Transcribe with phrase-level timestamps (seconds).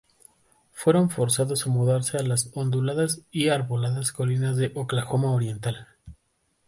[0.73, 5.89] Fueron forzados a mudarse a las onduladas y arboladas colinas de Oklahoma oriental.